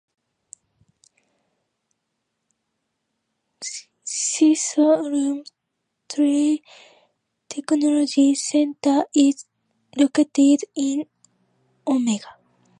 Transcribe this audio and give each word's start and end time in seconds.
Chisholm 4.13 5.43
Trail 6.09 6.57
Technology 7.53 8.29
Center 8.49 8.97
is 9.13 9.45
located 9.95 10.61
in 10.75 11.05
Omega. 11.85 12.31